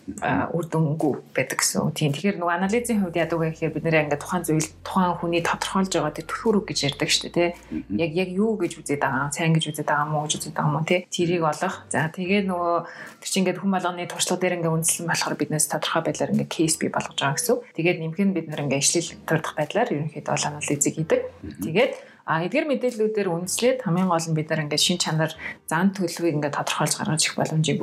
үр 0.54 0.64
дүнгүй 0.70 1.12
байдаг 1.34 1.58
гэсэн. 1.58 1.90
Тийм 1.98 2.14
тэгэхээр 2.14 2.38
нөгөө 2.38 2.54
анализийн 2.54 3.02
хувьд 3.02 3.18
яадаг 3.18 3.38
вэ 3.42 3.50
гэхээр 3.50 3.74
бид 3.74 3.84
нэр 3.86 3.98
ингээд 4.06 4.22
тухайн 4.22 4.44
зүйл 4.46 4.70
тухайн 4.86 5.18
хүний 5.18 5.42
тодорхойлж 5.42 5.92
байгаа 5.98 6.14
тэр 6.14 6.26
түлхүүрэг 6.30 6.64
гэж 6.70 6.78
ярьдаг 6.86 7.10
шүү 7.10 7.22
дээ 7.26 7.34
тий. 7.34 7.50
Яг 7.98 8.12
яг 8.14 8.28
юу 8.30 8.54
гэж 8.54 8.72
үзээд 8.78 9.02
байгаа, 9.02 9.34
сайн 9.34 9.54
гэж 9.54 9.64
үзээд 9.74 9.90
байгаа 9.90 10.08
мó 10.08 10.22
гэж 10.24 10.32
үзээд 10.38 10.54
байгаа 10.54 10.72
мó 10.72 10.80
тий. 10.86 11.00
Тэрийг 11.10 11.42
олох. 11.42 11.76
За 11.90 12.06
тэгээд 12.06 12.46
нөгөө 12.46 12.76
тэр 13.18 13.28
чинь 13.28 13.40
ингээд 13.42 13.60
хүн 13.60 13.72
болгоны 13.74 14.06
туршлага 14.06 14.40
дээр 14.40 14.56
ингээд 14.62 14.74
үндэслэн 14.78 15.10
болохоор 15.10 15.34
биднээс 15.36 15.66
тодорхой 15.70 16.02
байдлаар 16.06 16.32
ингээ 16.38 16.54
кейс 16.54 16.74
бий 16.78 16.90
болгож 16.90 17.18
байгаа 17.18 17.34
гэсэн. 17.34 17.56
Тэгээд 17.74 17.98
нэмэх 17.98 18.20
нь 18.22 18.34
бид 18.36 18.46
нэр 18.46 18.64
ингээ 18.66 18.82
ишлэл 18.82 19.10
төрдөх 19.26 19.52
байдлаар 19.58 19.90
ерөнхийдөө 19.90 20.34
анализыг 20.38 20.94
хийдэг. 20.94 21.20
Тэгээд 21.66 21.92
А 22.26 22.42
эдгээр 22.42 22.66
мэдээллүүдээр 22.66 23.30
үндэслээд 23.30 23.86
хамгийн 23.86 24.10
гол 24.10 24.26
нь 24.26 24.34
бид 24.34 24.50
нар 24.50 24.66
ингээд 24.66 24.82
шин 24.82 24.98
чанар 24.98 25.30
зан 25.70 25.94
төлөвийг 25.94 26.42
ингээд 26.42 26.58
тодорхойлж 26.58 26.94
гаргаж 26.98 27.22
ирэх 27.22 27.38
боломжийг 27.38 27.78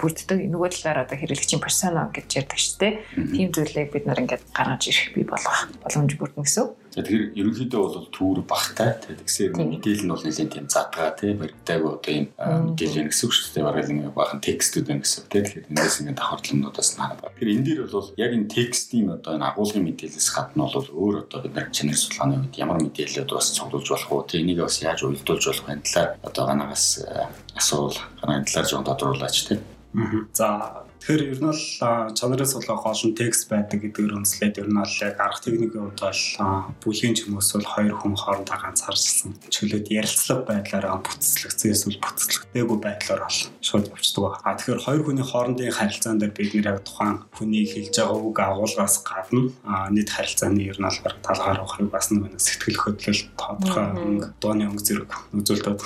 бүрддэг. 0.00 0.38
Нөгөө 0.48 0.70
талаар 0.72 1.04
одоо 1.04 1.16
хэрэглэгчийн 1.20 1.60
персона 1.60 2.08
гэж 2.08 2.28
ярьдаг 2.40 2.56
шүү 2.56 2.76
дээ. 2.80 2.92
Тийм 3.36 3.48
зүйлийг 3.52 3.92
бид 3.92 4.08
нар 4.08 4.16
ингээд 4.16 4.48
гаргаж 4.56 4.82
ирэх 4.88 5.12
бий 5.12 5.28
болгох 5.28 5.68
боломж 5.84 6.10
бүрдэнэ 6.16 6.40
гэсэн. 6.40 6.66
Тэгэхээр 6.92 7.24
ерөнхийдөө 7.40 7.80
бол 7.80 8.08
түүр 8.12 8.38
багтай. 8.44 9.00
Тэгээд 9.00 9.20
тэгсээр 9.24 9.52
мэдээлэл 9.56 10.04
нь 10.04 10.12
бол 10.12 10.24
нэлийн 10.28 10.50
тийм 10.52 10.66
задгаа 10.68 11.16
тийм 11.16 11.40
баригдаагүй 11.40 11.90
одоо 11.96 12.12
ийм 12.12 12.26
мэдээлэл 12.36 13.08
гэсэн 13.08 13.24
үг 13.24 13.32
шүү 13.32 13.48
дээ. 13.56 13.64
Бараг 13.64 13.88
нэг 13.88 14.12
бахан 14.12 14.44
текстүүд 14.44 14.86
байна 14.92 15.00
гэсэн. 15.00 15.24
Тэгэхээр 15.32 15.68
эндээс 15.72 15.96
ингээд 16.04 16.20
давхарламнуудаас 16.20 16.90
хараад. 17.00 17.24
Тэгэхээр 17.32 17.52
энэ 17.56 17.64
дээр 17.64 17.80
бол 17.88 18.10
яг 18.20 18.30
энэ 18.36 18.52
текстийн 18.52 19.08
одоо 19.08 19.32
энэ 19.40 19.48
агуулгын 19.48 19.84
мэдээлэлээс 19.88 20.30
гадна 20.36 20.68
бол 20.68 20.88
өөр 20.92 21.14
одоо 21.24 21.38
бид 21.40 21.54
нар 21.56 21.68
чанар 21.72 21.96
судалгааны 21.96 22.34
үед 22.44 22.54
ямар 22.60 22.78
мэдээлэлүүд 22.84 23.30
бас 23.32 23.48
цуглуулж 23.56 23.88
болох 23.88 24.10
уу? 24.12 24.28
Тэ 24.28 24.44
энийг 24.44 24.60
бас 24.60 24.76
яаж 24.84 25.00
уялдуулж 25.08 25.44
болох 25.48 25.64
вэ? 25.64 25.80
Талаар 25.80 26.10
одоо 26.20 26.44
ганагаас 26.44 26.84
асуул 27.56 27.96
ганаа 28.20 28.44
талаар 28.44 28.68
жоон 28.68 28.84
тодруулаач 28.84 29.36
тийм. 29.48 29.60
За 30.36 30.84
Тэгэхээр 31.02 31.34
ер 31.34 31.40
нь 31.42 31.50
бол 31.50 32.14
чанарын 32.14 32.46
сулгаа 32.46 32.78
гол 32.78 33.02
нь 33.10 33.18
текст 33.18 33.50
байдаг 33.50 33.82
гэдгээр 33.82 34.22
үндэслээд 34.22 34.62
ер 34.62 34.70
нь 34.70 34.78
бол 34.78 34.94
яг 35.02 35.18
арга 35.18 35.42
техникийн 35.42 35.90
хувьд 35.90 35.98
бол 35.98 36.22
бүлгийн 36.78 37.18
юм 37.26 37.34
уу 37.34 37.42
эсвэл 37.42 37.66
хоёр 37.66 37.98
хүн 37.98 38.14
хоорондоо 38.14 38.54
ганцаарчсан 38.54 39.34
чөлөөд 39.50 39.90
ярилцлага 39.90 40.62
байдлаар 40.62 41.02
бүтцлэгцээ 41.02 41.74
эсвэл 41.74 41.98
бүтцлэгдээгүй 41.98 42.78
байдлаар 42.78 43.26
бол 43.26 43.40
шууд 43.58 43.90
явцдаг 43.90 44.22
байна. 44.30 44.46
А 44.46 44.54
тэгэхээр 44.54 44.84
хоёр 44.86 45.02
хүний 45.02 45.26
хоорондын 45.26 45.74
харилцаан 45.74 46.18
дээр 46.22 46.34
бид 46.38 46.54
нэр 46.54 46.70
яг 46.70 46.78
тухайн 46.86 47.26
хүний 47.34 47.66
хэлж 47.66 47.94
байгаа 47.98 48.22
үг 48.22 48.38
агуулгаас 48.38 48.96
гадна 49.02 49.50
нийт 49.90 50.10
харилцааны 50.14 50.62
ер 50.70 50.78
нь 50.78 50.86
бол 50.86 51.18
талгаар 51.26 51.66
ухрыг 51.66 51.90
бас 51.90 52.14
нэг 52.14 52.38
сэтгэл 52.38 52.78
хөдлөл 52.78 53.22
тодорхой 53.34 54.30
дууны 54.38 54.70
өнгө 54.70 54.86
зэрэг 54.86 55.10
үзүүлэлтүүд 55.34 55.80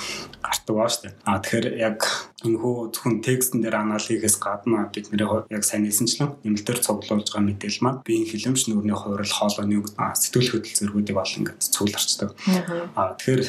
гардаг 0.45 0.75
ба 0.77 0.85
штэ. 0.85 1.09
А 1.25 1.41
тэгэхээр 1.41 1.67
яг 1.81 2.05
энэхүү 2.45 2.93
зөвхөн 2.93 3.25
текстэн 3.25 3.65
дээр 3.65 3.81
анализ 3.81 4.05
хийхээс 4.07 4.37
гадна 4.37 4.85
бид 4.93 5.06
нэр 5.11 5.47
яг 5.49 5.63
сайн 5.63 5.85
хэлсэнчлэн 5.85 6.43
нэмэлтээр 6.43 6.79
цуглуулж 6.83 7.27
байгаа 7.31 7.45
мэдээлэл 7.47 7.83
маань 7.83 8.01
биеийн 8.05 8.27
хилэмж 8.27 8.61
нүрийн 8.67 8.97
хувирал 8.97 9.33
хоолойны 9.37 9.81
сэтгэл 9.87 10.51
хөдлөл 10.51 10.77
зэргүүдийг 10.77 11.17
бол 11.17 11.37
ингээд 11.37 11.61
цугларчдаг. 11.61 12.29
А 12.95 13.15
тэгэхээр 13.15 13.41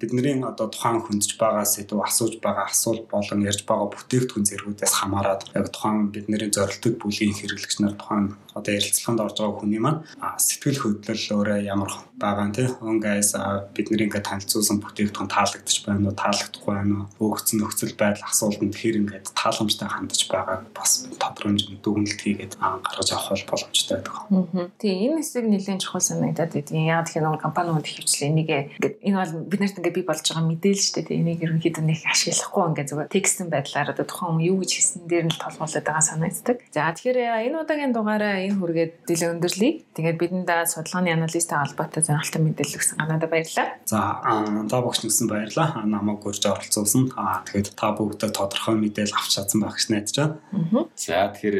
бидний 0.00 0.42
одоо 0.42 0.66
тухайн 0.68 1.02
хүндж 1.04 1.38
байгаа 1.38 1.64
сэдв 1.64 2.00
асууж 2.02 2.40
байгаа 2.42 2.66
асуулт 2.70 3.04
болон 3.08 3.40
ярьж 3.46 3.62
байгаа 3.68 3.88
бүтээгдэхүүн 3.92 4.48
зэргүүдээс 4.48 4.94
хамаарат 4.98 5.42
яг 5.54 5.66
тухайн 5.72 6.10
бидний 6.14 6.50
зорилтод 6.50 6.94
бүлийн 6.98 7.34
хэрэглэгч 7.34 7.80
нар 7.80 7.94
тухайн 7.98 8.34
одоо 8.58 8.72
ярилцлаганд 8.74 9.22
орж 9.22 9.36
байгаа 9.38 9.58
хүний 9.62 9.80
маань 9.82 10.02
сэтгэл 10.38 10.82
хөдлөл 10.82 11.24
өөрөө 11.38 11.58
ямар 11.64 11.92
байгаа 12.18 12.46
нь 12.50 12.56
тий 12.56 12.66
өн 12.82 12.98
гайс 12.98 13.32
бидний 13.74 14.10
ингээд 14.10 14.26
танилцуулсан 14.26 14.82
бүтээгдэхүүн 14.82 15.30
таалагдчих 15.30 15.86
байна 15.86 16.10
уу? 16.10 16.18
Таалагдахгүй 16.18 16.74
байна 16.74 16.94
уу? 17.18 17.32
Өгцөн 17.38 17.62
нөхцөл 17.62 17.94
байдал 17.94 18.26
асуултанд 18.26 18.74
хэр 18.74 18.98
ингээд 18.98 19.26
тааламжтай 19.38 19.88
хандаж 19.88 20.20
байгааг 20.26 20.62
бас 20.74 21.06
тодорхой 21.14 21.54
хэмжээний 21.54 21.78
дүгнэлт 21.78 22.20
хийгээд 22.20 22.54
гаргаж 22.58 23.08
авах 23.14 23.46
боломжтой 23.46 24.02
байдаг. 24.02 24.74
Тийм 24.82 25.14
энэ 25.14 25.22
хэсэг 25.22 25.46
нэлээд 25.46 25.82
чухал 25.82 26.02
санагдаад 26.02 26.52
байдгийн. 26.52 26.90
Яа 26.90 27.06
тэгэхээр 27.06 27.30
нэг 27.30 27.42
компаниуд 27.42 27.86
хөвчлээ 27.86 28.30
энийг 28.34 28.50
ингээд 28.82 28.96
энэ 29.06 29.18
бол 29.18 29.32
бид 29.46 29.60
нарт 29.62 29.78
ингээд 29.78 29.96
бий 29.98 30.06
болж 30.06 30.22
байгаа 30.26 30.46
мэдээлэл 30.50 30.86
шүү 30.90 31.02
дээ. 31.06 31.20
Энийг 31.22 31.40
ерөнхийдөө 31.46 31.84
нэг 31.86 31.98
ашиглахгүй 32.02 32.64
ингээд 32.74 32.90
зүгээр 32.90 33.14
текстэн 33.14 33.48
байдлаар 33.52 33.92
одоо 33.94 34.06
тухайн 34.06 34.34
хүн 34.34 34.46
юу 34.50 34.56
гэж 34.62 34.70
хэлсэн 34.74 35.02
дээр 35.06 35.26
нь 35.30 35.38
толгоолоод 35.38 35.86
байгаа 35.86 36.04
санагддаг. 36.04 36.58
За 36.74 36.90
тэгэхээр 36.90 37.18
энэ 37.46 37.60
удаагийн 37.62 37.94
дугаараа 37.94 38.36
энэ 38.48 38.58
хүргээд 38.58 38.92
дэлгэн 39.04 39.32
өндөрлөе. 39.38 39.72
Тэгээд 39.92 40.18
бидэнд 40.18 40.48
судалгааны 40.48 41.12
анализтай 41.12 41.58
холбоотой 41.60 42.02
сонирхолтой 42.02 42.42
мэдээлэл 42.42 42.78
өгсөн 42.80 42.98
Канада 42.98 43.28
баярлалаа. 43.28 43.68
За 43.84 44.24
та 44.24 44.78
бүгд 44.80 45.02
нэгсэн 45.04 45.28
баярлалаа. 45.28 45.84
Намайг 45.84 46.24
гөрж 46.24 46.42
оролцуулсан. 46.48 47.12
Аа 47.14 47.44
тэгээд 47.44 47.76
та 47.76 47.92
бүгдээ 47.92 48.32
тодорхой 48.32 48.76
мэдээлэл 48.80 49.18
авч 49.20 49.36
чадсан 49.36 49.60
байх 49.60 49.76
гэж 49.76 49.86
найдаж 49.92 50.16
байна. 50.16 50.88
За 50.96 51.28
тэгэхээр 51.28 51.58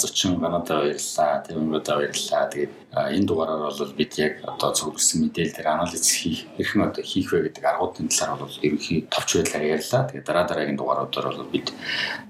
зочин 0.00 0.40
Канада 0.40 0.80
баярлалаа. 0.80 1.44
Тэмгүүд 1.44 1.86
баярлалаа. 1.86 2.44
Тэгээд 2.48 2.72
энэ 2.88 3.28
дугаараар 3.28 3.68
бол 3.68 3.92
бид 3.92 4.12
яг 4.16 4.40
одоо 4.48 4.72
зөвлөсөн 4.72 5.28
мэдээлэл 5.28 5.56
дээр 5.60 5.68
анализ 5.68 6.08
хийх 6.08 6.48
хэрхэн 6.56 6.88
одоо 6.88 7.04
хийх 7.04 7.28
вэ 7.28 7.52
гэдэг 7.52 7.64
аргуудын 7.68 8.08
талаар 8.08 8.48
бол 8.48 8.56
ерөнхий 8.64 9.04
товч 9.12 9.28
байдлаар 9.36 9.76
ярьлаа. 9.76 10.08
Тэгээд 10.08 10.24
дараа 10.24 10.46
дараагийн 10.48 10.80
дугааруудаар 10.80 11.26
бол 11.36 11.52
бид 11.52 11.68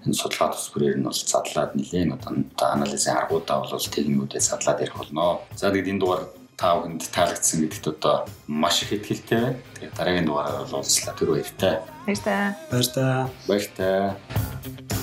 энэ 0.03 0.19
судалгаа 0.19 0.51
тус 0.51 0.67
бүрээр 0.75 0.99
нь 0.99 1.07
бол 1.07 1.15
задлаад 1.15 1.73
нэлээд 1.79 2.11
одоо 2.19 2.69
анализын 2.75 3.17
аргуудаа 3.23 3.59
бол 3.77 3.93
техникүүдээ 3.93 4.41
задлаад 4.41 4.81
ярих 4.81 4.97
болно. 4.97 5.41
За 5.57 5.71
тэгээд 5.71 5.91
энэ 5.93 6.01
дугаар 6.01 6.25
та 6.59 6.75
бүхэнд 6.75 7.03
таалагдсан 7.15 7.63
гэдэгт 7.63 7.87
одоо 7.95 8.27
маш 8.47 8.83
их 8.83 8.93
ихтэй 8.93 9.39
байна. 9.39 9.59
Тэгээд 9.79 9.95
дараагийн 9.95 10.27
дугаараар 10.27 10.65
бол 10.67 10.83
уулзлаа. 10.83 11.15
Тэр 11.15 11.29
баяртай. 11.31 11.75
Баяртай. 12.07 12.43
Баяртай. 12.71 13.31
Баяртай. 13.47 14.98